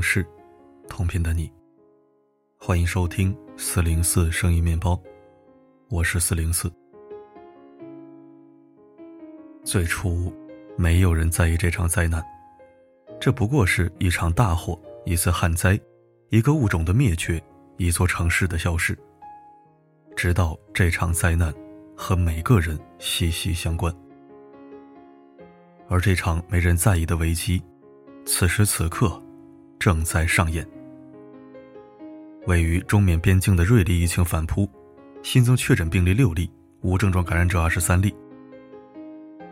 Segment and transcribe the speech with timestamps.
[0.00, 0.26] 不同的城市，
[0.88, 1.52] 同频的你。
[2.56, 4.98] 欢迎收听四零四声音面包，
[5.90, 6.72] 我是四零四。
[9.62, 10.34] 最初，
[10.78, 12.24] 没有人在意这场灾难，
[13.20, 15.78] 这不过是一场大火、一次旱灾、
[16.30, 17.42] 一个物种的灭绝、
[17.76, 18.98] 一座城市的消失。
[20.16, 21.52] 直到这场灾难
[21.94, 23.94] 和每个人息息相关，
[25.90, 27.62] 而这场没人在意的危机，
[28.24, 29.22] 此时此刻。
[29.80, 30.64] 正在上演。
[32.46, 34.68] 位于中缅边境的瑞丽疫情反扑，
[35.22, 36.50] 新增确诊病例六例，
[36.82, 38.14] 无症状感染者二十三例。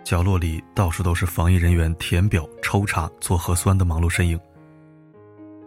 [0.05, 4.39] 角落里到处都是防疫人员填表、抽查、做核酸的忙碌身影。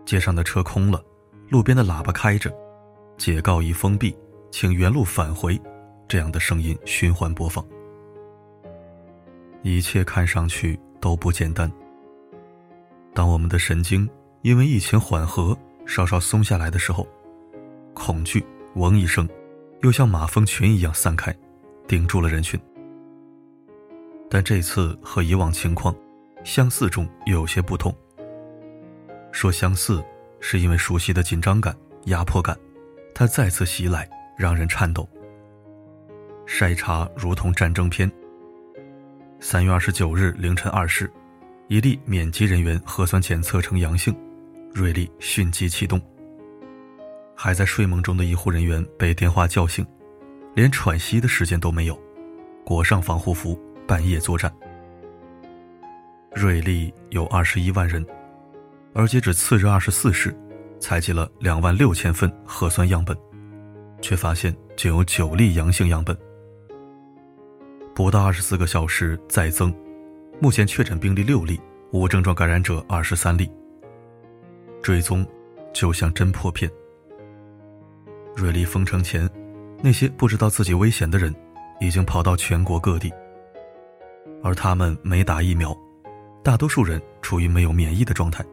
[0.06, 1.04] 街上的车空了，
[1.50, 2.54] 路边的喇叭开着
[3.18, 4.16] ，“解告已封闭，
[4.52, 5.60] 请原路返回”
[6.08, 7.66] 这样的声音循环播放。
[9.64, 11.72] 一切看上去都不简单。
[13.12, 14.08] 当我们的神经。
[14.42, 17.08] 因为疫情缓和，稍稍松下来的时候，
[17.94, 18.44] 恐惧
[18.76, 19.30] “嗡”一声，
[19.82, 21.36] 又像马蜂群一样散开，
[21.88, 22.60] 顶住了人群。
[24.30, 25.94] 但这次和以往情况
[26.44, 27.96] 相似中又有些不同。
[29.32, 30.04] 说相似，
[30.40, 31.76] 是因为熟悉的紧张感、
[32.06, 32.58] 压迫感，
[33.14, 35.08] 它再次袭来，让人颤抖。
[36.48, 38.12] 筛查如同战争片。
[39.40, 41.12] 三月二十九日凌晨二时，
[41.68, 44.16] 一例免籍人员核酸检测呈阳性。
[44.74, 46.02] 瑞丽迅即启动。
[47.36, 49.86] 还在睡梦中的医护人员被电话叫醒，
[50.54, 52.00] 连喘息的时间都没有，
[52.64, 54.54] 裹上防护服，半夜作战。
[56.34, 58.06] 瑞丽有二十一万人，
[58.94, 60.34] 而截止次日二十四时，
[60.80, 63.18] 采集了两万六千份核酸样本，
[64.02, 66.16] 却发现仅有九例阳性样本。
[67.94, 69.74] 不到二十四个小时再增，
[70.40, 71.60] 目前确诊病例六例，
[71.92, 73.52] 无症状感染者二十三例。
[74.82, 75.26] 追踪，
[75.74, 76.70] 就像侦破片。
[78.36, 79.30] 瑞丽封城前，
[79.82, 81.34] 那些不知道自己危险的人，
[81.80, 83.12] 已经跑到全国各地。
[84.44, 85.76] 而他们没打疫苗，
[86.44, 88.44] 大多数人处于没有免疫的状态。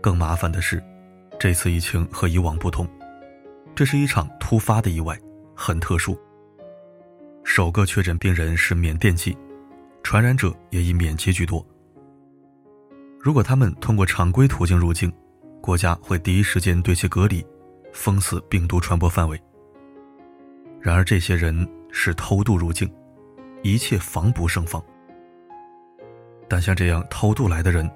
[0.00, 0.82] 更麻烦的是，
[1.40, 2.86] 这次疫情和以往不同，
[3.74, 5.18] 这是一场突发的意外，
[5.56, 6.16] 很特殊。
[7.42, 9.36] 首个确诊病人是缅甸籍，
[10.02, 11.66] 传染者也以缅籍居多。
[13.24, 15.10] 如果他们通过常规途径入境，
[15.62, 17.42] 国家会第一时间对其隔离，
[17.90, 19.42] 封死病毒传播范围。
[20.78, 22.86] 然而，这些人是偷渡入境，
[23.62, 24.84] 一切防不胜防。
[26.46, 27.90] 但像这样偷渡来的人，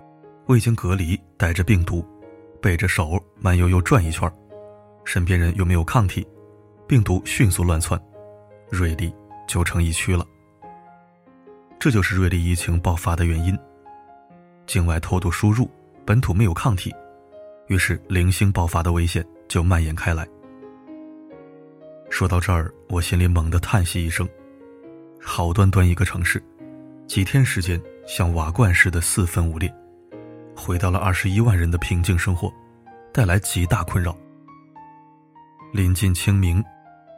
[0.46, 2.02] 未经隔离，带着病毒，
[2.62, 4.32] 背着手慢悠悠转一圈，
[5.04, 6.26] 身边人又没有抗体，
[6.86, 8.00] 病毒迅速乱窜，
[8.70, 9.14] 瑞丽
[9.46, 10.24] 就成疫区了。
[11.78, 13.54] 这就是瑞丽疫情爆发的原因。
[14.68, 15.68] 境外偷渡输入，
[16.04, 16.94] 本土没有抗体，
[17.68, 20.28] 于是零星爆发的危险就蔓延开来。
[22.10, 24.28] 说到这儿，我心里猛地叹息一声：
[25.18, 26.42] 好端端一个城市，
[27.06, 29.74] 几天时间像瓦罐似的四分五裂，
[30.54, 32.52] 回到了二十一万人的平静生活，
[33.10, 34.14] 带来极大困扰。
[35.72, 36.62] 临近清明，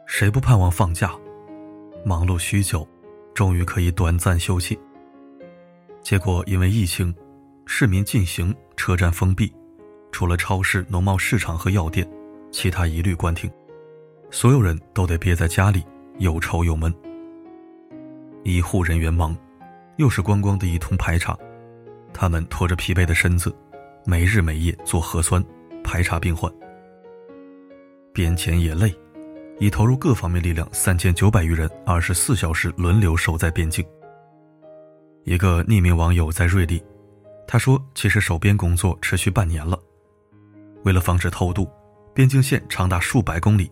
[0.07, 1.13] 谁不盼望放假？
[2.05, 2.87] 忙碌许久，
[3.33, 4.79] 终于可以短暂休息。
[6.01, 7.13] 结果因为疫情。
[7.65, 9.51] 市民进行车站封闭，
[10.11, 12.07] 除了超市、农贸市场和药店，
[12.51, 13.49] 其他一律关停。
[14.29, 15.83] 所有人都得憋在家里，
[16.19, 16.93] 又臭又闷。
[18.43, 19.35] 医护人员忙，
[19.97, 21.37] 又是观光的一通排查。
[22.13, 23.55] 他们拖着疲惫的身子，
[24.05, 25.43] 没日没夜做核酸、
[25.83, 26.51] 排查病患。
[28.13, 28.93] 边检也累，
[29.59, 33.85] 已投入各方面力量三千九百余人，二十四小时轮流守在边境。
[35.23, 36.83] 一个匿名网友在瑞丽。
[37.47, 39.77] 他说：“其实守边工作持续半年了，
[40.83, 41.69] 为了防止偷渡，
[42.13, 43.69] 边境线长达数百公里，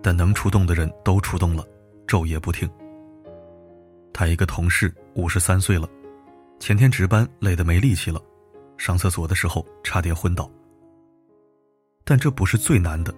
[0.00, 1.66] 但能出动的人都出动了，
[2.06, 2.70] 昼夜不停。
[4.12, 5.88] 他一个同事五十三岁了，
[6.60, 8.22] 前天值班累得没力气了，
[8.76, 10.48] 上厕所的时候差点昏倒。
[12.04, 13.12] 但这不是最难的，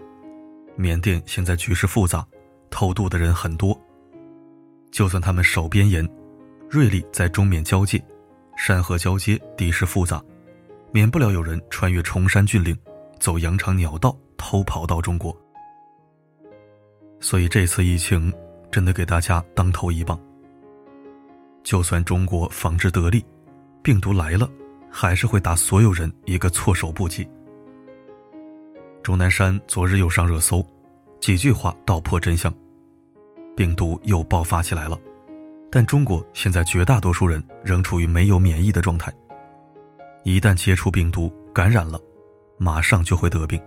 [0.77, 2.27] 缅甸现在局势复杂，
[2.71, 3.79] 偷渡的人很多，
[4.91, 6.09] 就算他们守边严，
[6.71, 8.03] 瑞丽在中缅交界。”
[8.63, 10.23] 山河交接，地势复杂，
[10.93, 12.77] 免不了有人穿越崇山峻岭，
[13.19, 15.35] 走羊肠鸟道，偷跑到中国。
[17.21, 18.31] 所以这次疫情
[18.71, 20.21] 真的给大家当头一棒。
[21.65, 23.25] 就算中国防治得力，
[23.83, 24.47] 病毒来了，
[24.91, 27.27] 还是会打所有人一个措手不及。
[29.03, 30.63] 钟南山昨日又上热搜，
[31.19, 32.55] 几句话道破真相：
[33.57, 35.01] 病毒又爆发起来了。
[35.71, 39.13] 但中国现在绝大多数人仍处于没有免疫的状态，
[40.25, 42.01] 一旦接触病毒，感染了，
[42.59, 43.61] 马上就会得病。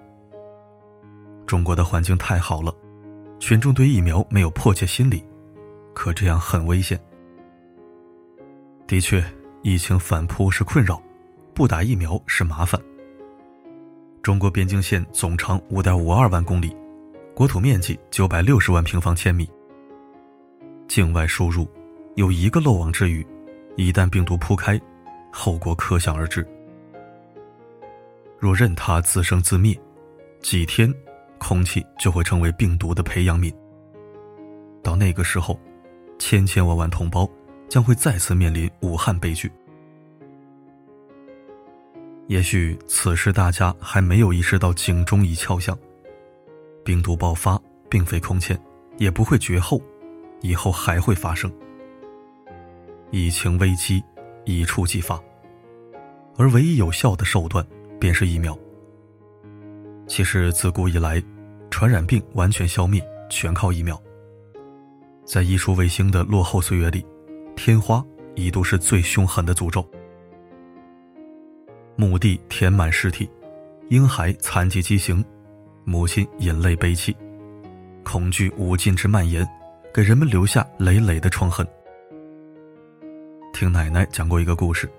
[1.47, 2.75] 中国的环境太好了，
[3.39, 5.23] 群众对疫苗没有迫切心理，
[5.93, 6.99] 可这样很危险。
[8.85, 9.23] 的确，
[9.61, 11.01] 疫情反扑是困扰，
[11.53, 12.79] 不打疫苗是麻烦。
[14.21, 16.75] 中国边境线总长五点五二万公里，
[17.33, 19.49] 国土面积九百六十万平方千米。
[20.87, 21.67] 境外输入
[22.15, 23.25] 有一个漏网之鱼，
[23.75, 24.79] 一旦病毒铺开，
[25.31, 26.47] 后果可想而知。
[28.37, 29.75] 若任它自生自灭，
[30.39, 30.93] 几天，
[31.39, 33.51] 空气就会成为病毒的培养皿。
[34.83, 35.59] 到那个时候，
[36.19, 37.27] 千千万万同胞
[37.67, 39.51] 将会再次面临武汉悲剧。
[42.27, 45.75] 也许此时大家还没有意识到警钟已敲响，
[46.85, 48.59] 病毒爆发并非空前，
[48.97, 49.81] 也不会绝后。
[50.41, 51.49] 以后还会发生，
[53.15, 54.03] 疫情危机
[54.43, 55.21] 一触即发，
[56.35, 57.63] 而唯一有效的手段
[57.99, 58.57] 便是疫苗。
[60.07, 61.21] 其实自古以来，
[61.69, 62.99] 传染病完全消灭
[63.29, 64.01] 全靠疫苗。
[65.23, 67.05] 在医术卫星的落后岁月里，
[67.55, 69.87] 天花一度是最凶狠的诅咒。
[71.95, 73.29] 墓地填满尸体，
[73.89, 75.23] 婴孩残疾畸形，
[75.83, 77.15] 母亲饮泪悲泣，
[78.03, 79.47] 恐惧无尽之蔓延。
[79.93, 81.63] 给人们留下累累的创痕。
[83.53, 84.89] 听奶奶讲过一个故事，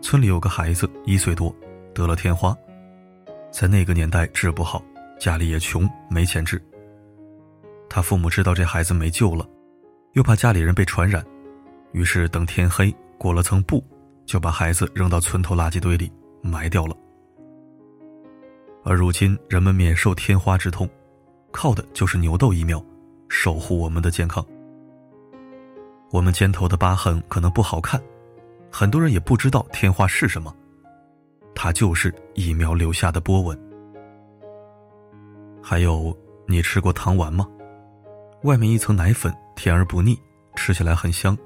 [0.00, 1.54] 村里有个孩子一岁多，
[1.94, 2.56] 得了天花，
[3.52, 4.82] 在那个年代治不好，
[5.20, 6.60] 家里也穷，没钱治。
[7.88, 9.46] 他父母知道这孩子没救了，
[10.14, 11.22] 又怕家里人被传染，
[11.92, 13.84] 于是等天黑裹了层布，
[14.24, 16.96] 就把孩子扔到村头垃圾堆里埋掉了。
[18.84, 20.88] 而如今人们免受天花之痛，
[21.52, 22.82] 靠的就是牛痘疫苗。
[23.28, 24.44] 守护我们的健康。
[26.16, 28.02] 我们肩头的疤痕可能不好看，
[28.72, 30.50] 很多人也不知道天花是什么，
[31.54, 33.58] 它就是疫苗留下的波纹。
[35.62, 36.16] 还有，
[36.46, 37.46] 你吃过糖丸吗？
[38.44, 40.18] 外面一层奶粉，甜而不腻，
[40.54, 41.36] 吃起来很香。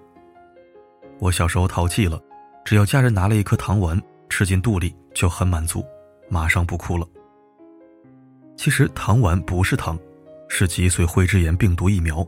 [1.19, 2.23] 我小时候淘气了，
[2.65, 5.85] 只要家人拿了一颗糖丸吃进肚里，就很满足，
[6.29, 7.05] 马上不哭了。
[8.57, 9.99] 其实糖丸不是糖。
[10.53, 12.25] 是脊髓灰质炎病毒疫苗。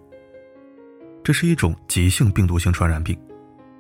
[1.25, 3.17] 这是一种急性病毒性传染病，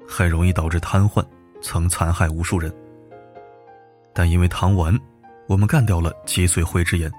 [0.06, 1.24] 很容易导致瘫痪，
[1.60, 2.72] 曾残害无数人。
[4.14, 4.96] 但因为糖丸，
[5.48, 7.10] 我们干掉了脊髓灰质炎。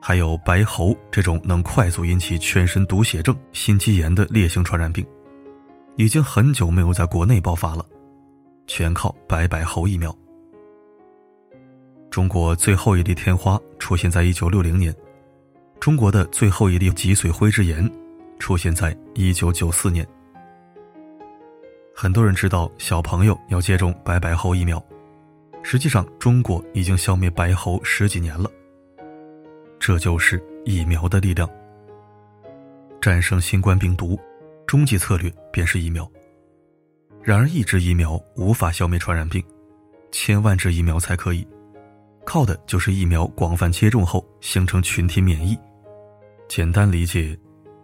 [0.00, 5.06] 还有白喉这种能快速引起全身毒血症、心肌炎的烈性传染病，
[5.96, 7.84] 已经很久没有在国内爆发了，
[8.66, 10.16] 全靠白百喉疫苗。
[12.10, 14.94] 中国最后一例天花出现在一九六零年。
[15.80, 17.90] 中国的最后一例脊髓灰质炎
[18.42, 20.04] 出现在一九九四年。
[21.94, 24.84] 很多人知道小朋友要接种白白猴疫苗，
[25.62, 28.50] 实际上中国已经消灭白猴十几年了。
[29.78, 31.48] 这就是疫苗的力量。
[33.00, 34.18] 战胜新冠病毒，
[34.66, 36.10] 终极策略便是疫苗。
[37.22, 39.40] 然而，一支疫苗无法消灭传染病，
[40.10, 41.46] 千万支疫苗才可以。
[42.26, 45.56] 靠的就是疫苗广泛接种后形成群体免疫。
[46.48, 47.38] 简单理解，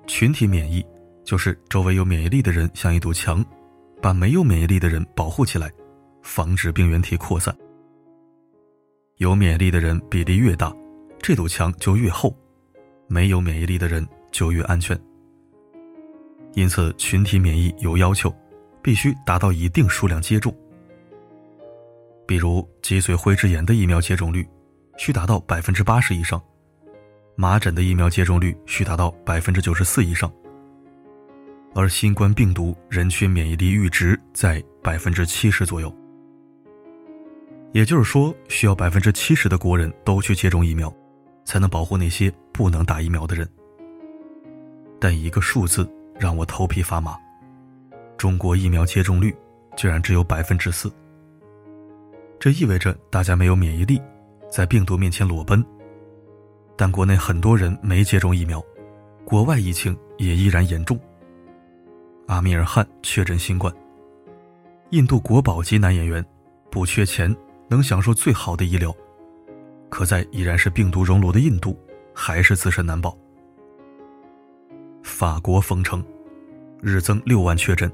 [0.08, 0.84] 群体免疫
[1.22, 3.44] 就是周围有免疫力的人像一堵墙，
[4.00, 5.70] 把没有免疫力的人保护起来，
[6.22, 7.54] 防止病原体扩散。
[9.18, 10.74] 有免疫力的人比例越大，
[11.20, 12.34] 这堵墙就越厚；
[13.06, 14.98] 没有免疫力的人就越安全。
[16.54, 18.34] 因此，群体免疫有要求，
[18.82, 20.52] 必须达到一定数量接种。
[22.26, 24.48] 比如脊髓灰质炎的疫苗接种率，
[24.96, 26.42] 需达到百分之八十以上。
[27.40, 30.28] 麻疹的疫苗接种率需达到百分之九十四以上，
[31.72, 35.94] 而新冠病毒人群免疫力阈值在百分之七十左右。
[37.70, 40.92] 也就是说，需要百分之七十的国人都去接种疫苗，
[41.44, 43.48] 才能保护那些不能打疫苗的人。
[44.98, 47.16] 但一个数字让我头皮发麻：
[48.16, 49.32] 中国疫苗接种率
[49.76, 50.92] 居然只有百分之四。
[52.40, 54.02] 这意味着大家没有免疫力，
[54.50, 55.64] 在病毒面前裸奔。
[56.78, 58.64] 但国内很多人没接种疫苗，
[59.24, 60.96] 国外疫情也依然严重。
[62.28, 63.74] 阿米尔汗确诊新冠，
[64.90, 66.24] 印度国宝级男演员，
[66.70, 67.34] 不缺钱，
[67.66, 68.94] 能享受最好的医疗，
[69.88, 71.76] 可在依然是病毒熔炉的印度，
[72.14, 73.18] 还是自身难保。
[75.02, 76.00] 法国封城，
[76.80, 77.90] 日增六万确诊，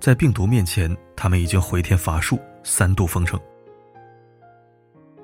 [0.00, 3.38] 在病毒面前，他们已经回天乏术，三度封城。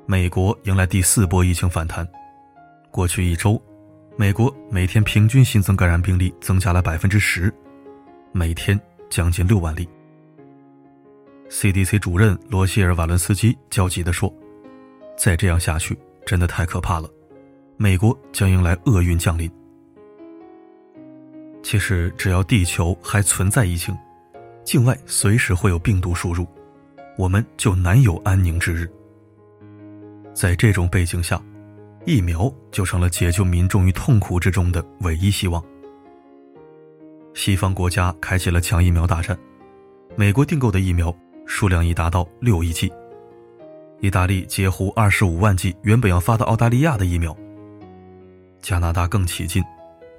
[0.07, 2.07] 美国迎来第四波疫情反弹。
[2.97, 3.61] 过去一周，
[4.17, 7.53] 美国每天平均新增感染病例增加了百分之十，
[8.33, 9.87] 每天将近六万例。
[11.51, 14.35] CDC 主任罗希尔·瓦伦斯基焦急地说
[15.15, 17.07] ：“再这样下去，真的太可怕了，
[17.77, 19.47] 美国将迎来厄运降临。”
[21.63, 23.95] 其实，只要地球还存在疫情，
[24.65, 26.47] 境外随时会有病毒输入，
[27.19, 28.91] 我们就难有安宁之日。
[30.33, 31.39] 在这种背景下，
[32.07, 35.63] 疫苗就成了解救民众于痛苦之中的唯一希望。
[37.35, 39.37] 西方国家开启了抢疫苗大战，
[40.15, 41.13] 美国订购的疫苗
[41.47, 42.93] 数量已达到六亿剂，
[44.01, 47.37] 意大利截胡二十五万剂原本要发到澳大利亚的疫苗，
[48.63, 49.61] 加拿大更起劲，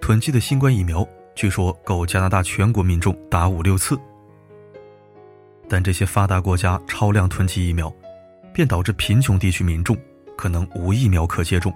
[0.01, 1.07] 囤积的新冠疫苗。
[1.35, 3.97] 据说够加拿大全国民众打五六次，
[5.69, 7.93] 但这些发达国家超量囤积疫苗，
[8.53, 9.95] 便导致贫穷地区民众
[10.37, 11.73] 可能无疫苗可接种。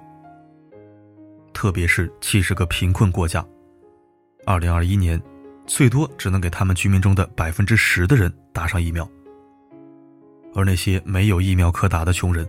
[1.54, 3.46] 特别是七十个贫困国家，
[4.46, 5.22] 二零二一年
[5.66, 9.08] 最多只能给他们居民中的百分之十的人打上疫苗，
[10.56, 12.48] 而那些没有疫苗可打的穷人，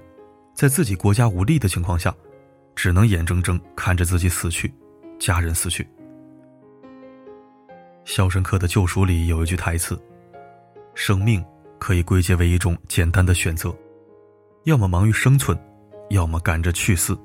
[0.55, 2.15] 在自己国家无力的情况下，
[2.77, 4.73] 只能眼睁睁看着自己死去，
[5.19, 5.83] 家人死去。
[8.05, 10.01] 《肖申克的救赎》里有一句台词
[10.95, 11.45] ：“生命
[11.79, 13.75] 可以归结为一种简单的选择，
[14.65, 15.57] 要么忙于生存，
[16.13, 17.19] 要么赶着去死。”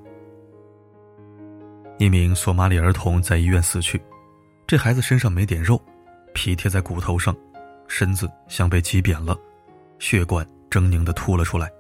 [2.00, 4.02] 一名索马里儿童在医院死去，
[4.68, 5.82] 这孩子身上没点肉，
[6.34, 7.36] 皮贴在骨头上，
[7.88, 9.36] 身子像被挤扁了，
[9.98, 11.72] 血管狰狞的凸了出来。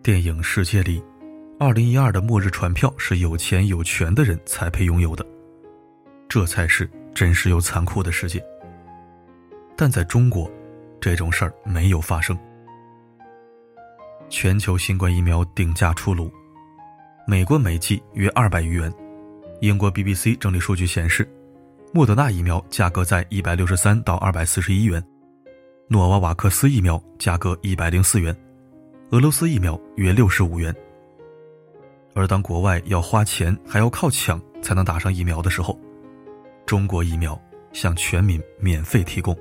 [0.00, 1.02] 电影世界里，
[1.58, 5.26] 二零一二的末日船票是有钱有权的人才配拥有的。
[6.28, 8.44] 这才是真实又残酷的世界。
[9.76, 10.48] 但在中国，
[11.00, 12.38] 这种事儿没有发生。
[14.28, 16.30] 全球新冠疫苗定价出炉，
[17.26, 18.92] 美国每剂约二百余元，
[19.60, 21.28] 英国 BBC 整理数据显示，
[21.92, 25.02] 莫德纳疫苗价格在一百六十三到二百四十一元，
[25.88, 28.34] 诺瓦瓦克斯疫苗价格一百零四元，
[29.10, 30.74] 俄罗斯疫苗约六十五元。
[32.14, 35.78] 而当国外要花钱还要靠抢才能打上疫苗的时候，
[36.66, 37.40] 中国疫苗
[37.72, 39.36] 向全民免费提供，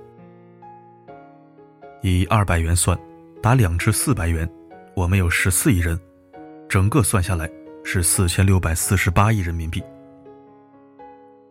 [2.02, 2.98] 以二百元算，
[3.42, 4.50] 打两至四百元，
[4.96, 6.00] 我们有十四亿人，
[6.70, 7.50] 整个算下来
[7.84, 9.84] 是四千六百四十八亿人民币。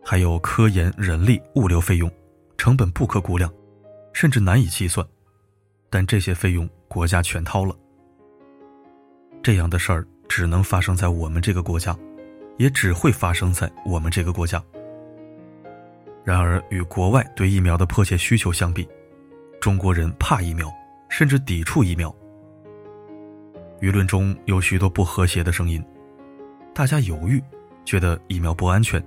[0.01, 2.09] 还有科研、人力、物流费用，
[2.57, 3.51] 成本不可估量，
[4.13, 5.05] 甚至难以计算，
[5.89, 7.75] 但这些费用国家全掏了。
[9.41, 11.97] 这样的事儿只能发生在我们这个国家，
[12.57, 14.63] 也只会发生在我们这个国家。
[16.23, 18.87] 然而，与国外对疫苗的迫切需求相比，
[19.59, 20.71] 中国人怕疫苗，
[21.09, 22.13] 甚至抵触疫苗。
[23.83, 25.83] 舆论中有许多不和谐的声音，
[26.73, 27.43] 大家犹豫，
[27.83, 29.03] 觉得疫苗不安全。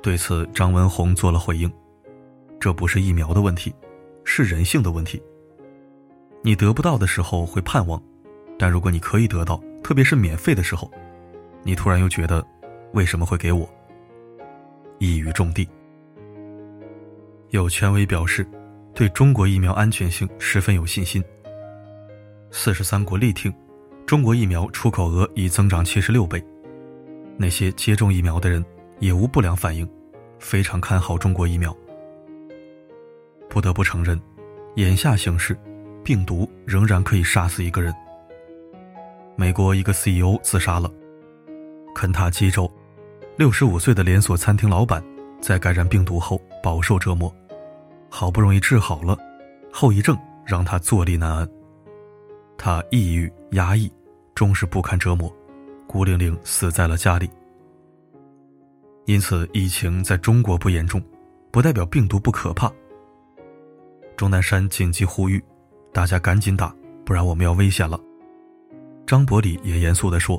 [0.00, 1.68] 对此，张文宏做了回应
[2.60, 3.74] ：“这不是疫苗的问题，
[4.22, 5.20] 是人性的问题。
[6.40, 8.00] 你得不到的时候会盼望，
[8.56, 10.88] 但如果你可以得到，特别是免费的时候，
[11.64, 12.46] 你突然又觉得，
[12.92, 13.68] 为什么会给我？
[15.00, 15.68] 一语中的。”
[17.50, 18.46] 有权威表示，
[18.94, 21.20] 对中国疫苗安全性十分有信心。
[22.50, 23.52] 四十三国力挺，
[24.06, 26.44] 中国疫苗出口额已增长七十六倍。
[27.36, 28.64] 那些接种疫苗的人
[28.98, 29.88] 也无不良反应，
[30.38, 31.76] 非常看好中国疫苗。
[33.48, 34.20] 不得不承认，
[34.76, 35.56] 眼下形势，
[36.02, 37.94] 病毒仍然可以杀死一个人。
[39.36, 40.90] 美国一个 CEO 自杀了，
[41.94, 42.70] 肯塔基州，
[43.36, 45.02] 六十五岁的连锁餐厅老板。
[45.40, 47.32] 在感染病毒后饱受折磨，
[48.10, 49.16] 好不容易治好了，
[49.72, 51.48] 后遗症让他坐立难安。
[52.58, 53.90] 他抑郁压抑，
[54.34, 55.32] 终是不堪折磨，
[55.86, 57.30] 孤零零死在了家里。
[59.06, 61.00] 因此，疫情在中国不严重，
[61.50, 62.70] 不代表病毒不可怕。
[64.16, 65.42] 钟南山紧急呼吁，
[65.92, 66.74] 大家赶紧打，
[67.06, 67.98] 不然我们要危险了。
[69.06, 70.38] 张伯礼也严肃地说：“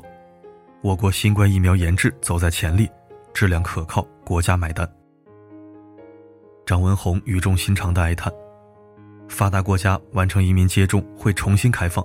[0.82, 2.88] 我国新冠疫苗研制走在前列。”
[3.32, 4.88] 质量可靠，国家买单。
[6.66, 8.30] 张文宏语重心长的哀叹：
[9.30, 12.04] 发达国家完成移民接种会重新开放，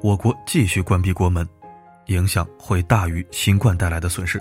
[0.00, 1.46] 我国继续关闭国门，
[2.06, 4.40] 影响会大于新冠带来的损失。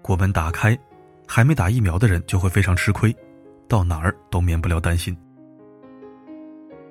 [0.00, 0.78] 国门打开，
[1.26, 3.14] 还没打疫苗的人就会非常吃亏，
[3.68, 5.14] 到哪儿都免不了担心。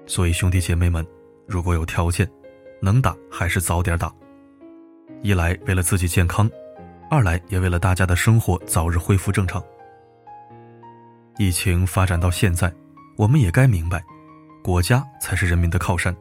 [0.06, 1.04] 所以兄弟姐妹们，
[1.48, 2.30] 如果有条件，
[2.82, 4.14] 能打还是早点打。
[5.22, 6.48] 一来为了自己健康。
[7.10, 9.64] 二来也为了大家的生活早日恢复正常。
[11.38, 12.74] 疫情发展到现在，
[13.16, 14.04] 我们也该明白，
[14.64, 16.16] 国家才是人民的靠山。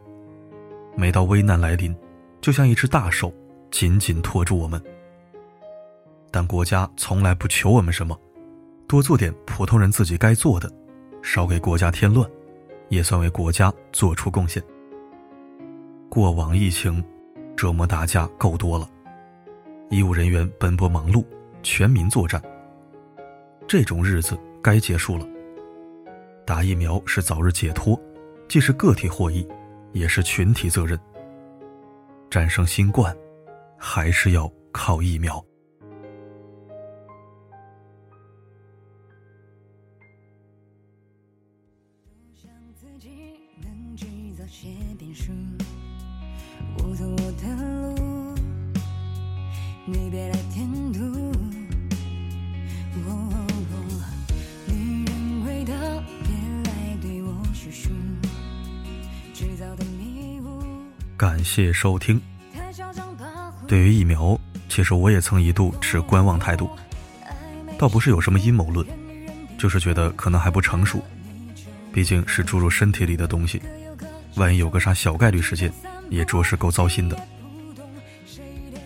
[0.94, 1.94] 每到危难来临，
[2.40, 3.32] 就像一只大手
[3.70, 4.82] 紧紧托住我们。
[6.30, 8.18] 但国家从来不求我们什么，
[8.86, 10.70] 多做点普通人自己该做的，
[11.22, 12.28] 少给国家添乱，
[12.90, 14.62] 也算为国家做出贡献。
[16.10, 17.02] 过往疫情
[17.56, 18.86] 折磨大家够多了，
[19.88, 21.24] 医务人员奔波忙碌，
[21.62, 22.40] 全民作战。
[23.66, 25.26] 这种日子该结束了。
[26.44, 28.00] 打疫苗是早日解脱，
[28.48, 29.46] 既是个体获益，
[29.92, 30.98] 也是群体责任。
[32.30, 33.16] 战胜新冠，
[33.78, 35.44] 还是要靠疫苗。
[61.22, 62.20] 感谢收听。
[63.68, 64.36] 对于疫苗，
[64.68, 66.68] 其实我也曾一度持观望态度，
[67.78, 68.84] 倒不是有什么阴谋论，
[69.56, 71.00] 就是觉得可能还不成熟，
[71.92, 73.62] 毕竟是注入身体里的东西，
[74.34, 75.72] 万一有个啥小概率事件，
[76.10, 77.16] 也着实够糟心的。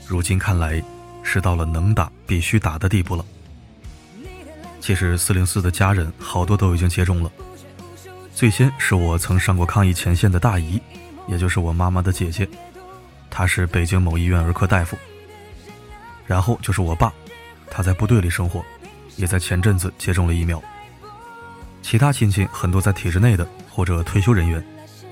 [0.07, 0.83] 如今看来，
[1.23, 3.25] 是到了能打必须打的地步了。
[4.79, 7.33] 其实四零四的家人好多都已经接种了，
[8.35, 10.79] 最先是我曾上过抗疫前线的大姨。
[11.29, 12.49] 也就是我妈妈的姐姐，
[13.31, 14.97] 她是北京某医院儿科大夫。
[16.27, 17.13] 然后就是我爸，
[17.71, 18.65] 他在部队里生活，
[19.15, 20.61] 也在前阵子接种了疫苗。
[21.83, 24.61] 其他亲戚很多在体制内的或者退休人员，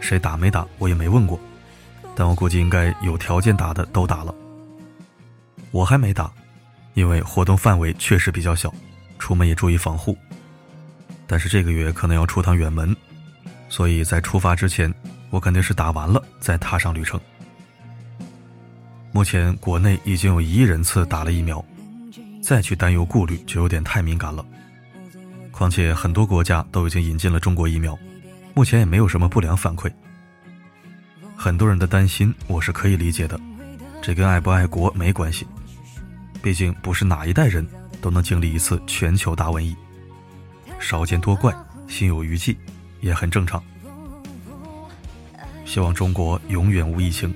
[0.00, 1.38] 谁打没打我也没问过，
[2.16, 4.35] 但我估计应该有条件打的都打了。
[5.71, 6.33] 我还没打，
[6.94, 8.75] 因为活动范围确实比较小，
[9.16, 10.18] 出门也注意防护。
[11.28, 12.94] 但是这个月可能要出趟远门，
[13.68, 14.92] 所以在出发之前。
[15.35, 17.21] 我肯定是打完了再踏上旅程。
[19.11, 21.62] 目前国内已经有一亿人次打了疫苗，
[22.40, 24.47] 再去担忧顾虑就有点太敏感了。
[25.51, 27.99] 况且很多国家都已经引进了中国疫苗，
[28.55, 29.92] 目前也没有什么不良反馈。
[31.35, 33.38] 很多人的担心我是可以理解的，
[34.01, 35.44] 这跟爱不爱国没关系，
[36.44, 37.66] 毕竟不是哪一代人
[38.01, 39.75] 都能经历一次全球大瘟疫。
[40.79, 41.53] 少见多怪，
[41.88, 42.57] 心有余悸，
[43.01, 43.61] 也很正常。
[45.64, 47.35] 希望中国永远无疫情，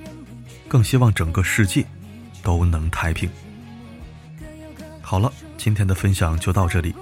[0.67, 1.85] 更希望整个世界
[2.43, 3.29] 都能太平。
[5.01, 6.93] 好了，今天的分享就到这里，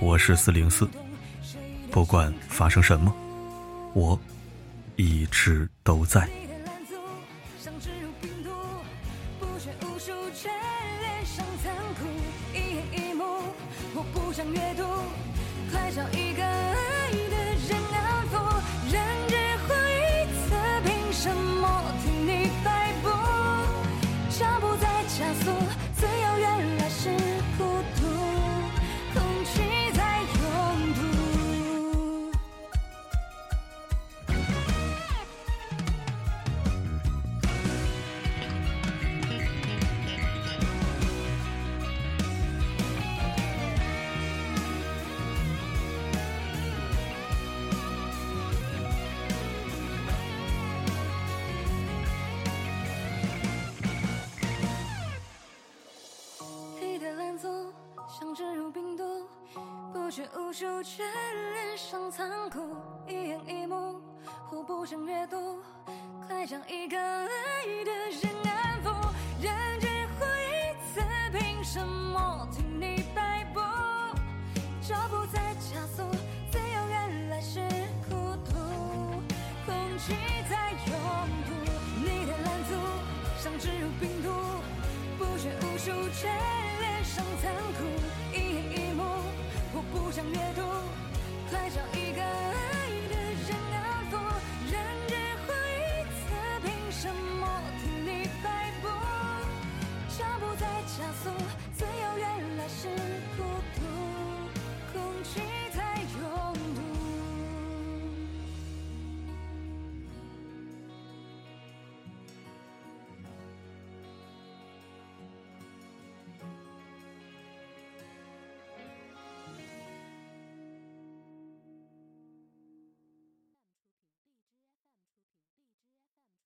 [0.00, 0.88] 我是四零四，
[1.90, 3.14] 不管发生什么，
[3.94, 4.18] 我
[4.96, 6.28] 一直都在。
[60.08, 61.02] 不觉无数眷
[61.52, 62.74] 恋上残酷，
[63.06, 64.00] 一眼一幕，
[64.46, 65.60] 互不想阅读，
[66.26, 67.28] 快将一个爱
[67.84, 68.88] 的人安抚。
[69.38, 73.60] 人只活一次，凭什么听你摆布？
[74.80, 76.02] 脚步在加速，
[76.50, 77.60] 自由原来是
[78.08, 78.54] 孤独，
[79.66, 80.14] 空气
[80.48, 80.94] 在拥
[81.44, 81.52] 堵，
[82.00, 82.74] 你的拦阻
[83.36, 84.32] 像植入病毒，
[85.18, 86.24] 不觉无术，眷
[86.80, 87.84] 恋上残酷，
[88.34, 88.47] 一。
[90.18, 90.62] 想阅读，
[91.48, 92.47] 快找一个